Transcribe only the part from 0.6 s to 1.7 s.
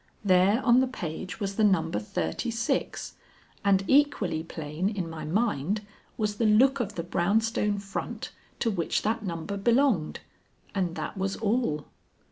on the page was the